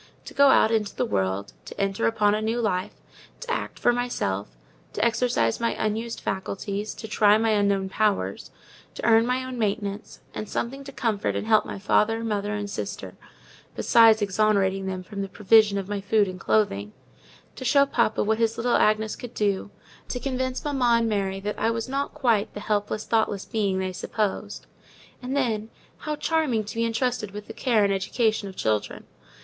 [0.25, 2.95] To go out into the world; to enter upon a new life;
[3.41, 4.47] to act for myself;
[4.93, 8.49] to exercise my unused faculties; to try my unknown powers;
[8.95, 12.67] to earn my own maintenance, and something to comfort and help my father, mother, and
[12.67, 13.13] sister,
[13.75, 16.93] besides exonerating them from the provision of my food and clothing;
[17.55, 19.69] to show papa what his little Agnes could do;
[20.07, 23.93] to convince mamma and Mary that I was not quite the helpless, thoughtless being they
[23.93, 24.65] supposed.
[25.21, 29.05] And then, how charming to be entrusted with the care and education of children!